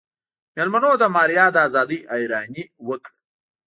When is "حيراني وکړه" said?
2.11-3.15